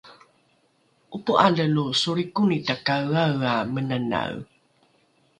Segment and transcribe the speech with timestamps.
[1.15, 4.37] ’opo’ale lo solrikoni takaeaea menanae